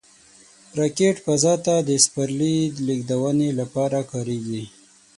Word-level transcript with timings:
راکټ 0.79 1.15
فضا 1.25 1.53
ته 1.65 1.75
د 1.89 1.91
سپرلي 2.05 2.57
لیږدونې 2.87 3.49
لپاره 3.59 3.99
کارېږي 4.11 4.63